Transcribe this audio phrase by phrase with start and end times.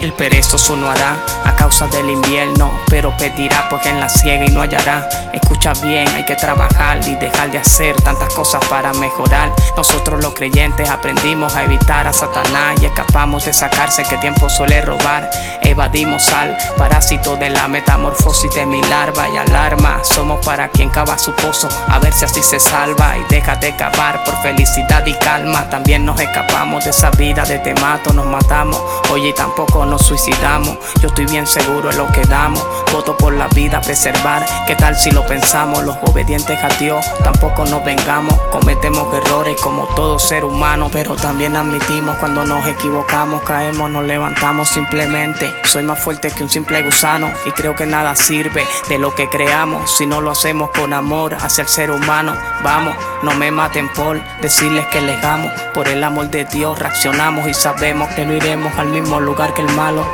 [0.00, 4.50] El perezoso no hará a causa del invierno, pero pedirá porque en la ciega y
[4.50, 5.08] no hallará.
[5.32, 9.52] Escucha bien, hay que trabajar y dejar de hacer tantas cosas para mejorar.
[9.74, 14.82] Nosotros los creyentes aprendimos a evitar a Satanás y escapamos de sacarse que tiempo suele
[14.82, 15.30] robar.
[15.62, 20.04] Evadimos al parásito de la metamorfosis de mi larva y alarma.
[20.04, 23.74] Somos para quien cava su pozo, a ver si así se salva y deja de
[23.76, 25.70] cavar por felicidad y calma.
[25.70, 28.80] También nos escapamos de esa vida de te mato, nos matamos.
[29.10, 30.78] Oye, tampoco nos suicidamos.
[31.00, 32.64] Yo estoy bien seguro en lo que damos.
[32.92, 34.44] Voto por la vida, preservar.
[34.66, 35.84] ¿Qué tal si lo pensamos?
[35.84, 38.34] Los obedientes a Dios tampoco nos vengamos.
[38.50, 44.68] Cometemos errores como todo ser humano, pero también admitimos cuando nos equivocamos, caemos, nos levantamos
[44.68, 45.54] simplemente.
[45.64, 49.28] Soy más fuerte que un simple gusano y creo que nada sirve de lo que
[49.28, 52.34] creamos si no lo hacemos con amor hacia el ser humano.
[52.62, 55.50] Vamos, no me maten por decirles que les amo.
[55.74, 59.62] Por el amor de Dios reaccionamos y sabemos que no iremos al mismo lugar que
[59.62, 59.72] el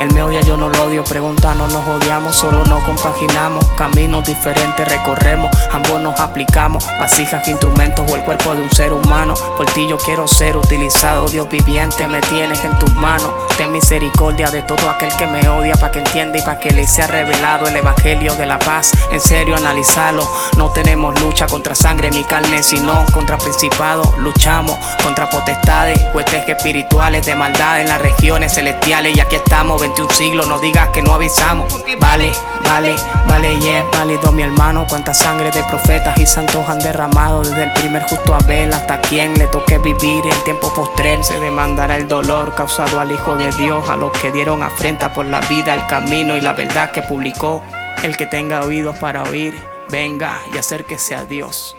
[0.00, 1.04] Él me odia, yo no lo odio.
[1.04, 3.64] Pregunta, no nos odiamos, solo nos compaginamos.
[3.76, 6.84] Caminos diferentes recorremos, ambos nos aplicamos.
[6.98, 9.34] Vasijas, instrumentos o el cuerpo de un ser humano.
[9.56, 13.30] Por ti yo quiero ser utilizado, Dios viviente, me tienes en tus manos.
[13.56, 16.88] Ten misericordia de todo aquel que me odia, para que entienda y para que le
[16.88, 18.90] sea revelado el evangelio de la paz.
[19.12, 20.28] En serio, analizarlo.
[20.56, 24.18] No tenemos lucha contra sangre ni carne, sino contra principados.
[24.18, 29.16] Luchamos contra potestades, huestes espirituales de maldad en las regiones celestiales.
[29.16, 31.72] Y aquí estamos, 21 siglos, no digas que no avisamos.
[32.00, 32.32] Vale,
[32.64, 32.96] vale,
[33.28, 34.86] vale, y es válido, mi hermano.
[34.88, 39.34] Cuánta sangre de profetas y santos han derramado desde el primer justo Abel hasta quien
[39.38, 41.22] le toque vivir el tiempo postrer.
[41.22, 45.26] Se demandará el dolor causado al Hijo de Dios, a los que dieron afrenta por
[45.26, 47.62] la vida, el camino y la verdad que publicó.
[48.02, 49.54] El que tenga oídos para oír,
[49.88, 51.76] venga y acérquese a Dios.